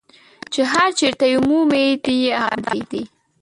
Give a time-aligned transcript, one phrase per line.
[0.53, 3.03] چې هر چېرته یې مومي دی یې حقدار دی.